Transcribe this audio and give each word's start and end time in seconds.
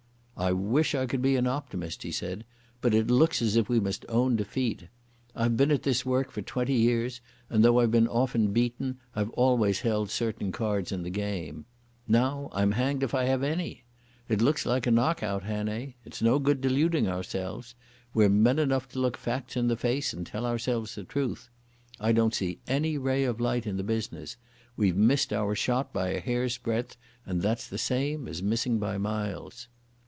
"I 0.37 0.53
wish 0.53 0.95
I 0.95 1.05
could 1.05 1.21
be 1.21 1.35
an 1.35 1.45
optimist," 1.45 2.01
he 2.01 2.11
said, 2.11 2.45
"but 2.81 2.95
it 2.95 3.11
looks 3.11 3.43
as 3.43 3.55
if 3.57 3.69
we 3.69 3.79
must 3.79 4.07
own 4.09 4.35
defeat. 4.37 4.87
I've 5.35 5.55
been 5.55 5.69
at 5.69 5.83
this 5.83 6.03
work 6.03 6.31
for 6.31 6.41
twenty 6.41 6.73
years, 6.73 7.21
and, 7.47 7.63
though 7.63 7.79
I've 7.79 7.91
been 7.91 8.07
often 8.07 8.51
beaten, 8.51 8.97
I've 9.15 9.29
always 9.31 9.81
held 9.81 10.09
certain 10.09 10.51
cards 10.51 10.91
in 10.91 11.03
the 11.03 11.11
game. 11.11 11.65
Now 12.07 12.49
I'm 12.53 12.71
hanged 12.71 13.03
if 13.03 13.13
I've 13.13 13.43
any. 13.43 13.83
It 14.29 14.41
looks 14.41 14.65
like 14.65 14.87
a 14.87 14.91
knock 14.91 15.21
out, 15.21 15.43
Hannay. 15.43 15.93
It's 16.05 16.23
no 16.23 16.39
good 16.39 16.59
deluding 16.59 17.07
ourselves. 17.07 17.75
We're 18.11 18.27
men 18.27 18.57
enough 18.57 18.87
to 18.93 18.99
look 18.99 19.17
facts 19.17 19.55
in 19.55 19.67
the 19.67 19.77
face 19.77 20.11
and 20.11 20.25
tell 20.25 20.47
ourselves 20.47 20.95
the 20.95 21.03
truth. 21.03 21.49
I 21.99 22.13
don't 22.13 22.33
see 22.33 22.57
any 22.67 22.97
ray 22.97 23.25
of 23.25 23.39
light 23.39 23.67
in 23.67 23.77
the 23.77 23.83
business. 23.83 24.37
We've 24.75 24.97
missed 24.97 25.31
our 25.31 25.53
shot 25.53 25.93
by 25.93 26.07
a 26.09 26.19
hairsbreadth 26.19 26.97
and 27.27 27.43
that's 27.43 27.67
the 27.67 27.77
same 27.77 28.27
as 28.27 28.41
missing 28.41 28.79
by 28.79 28.97
miles." 28.97 29.67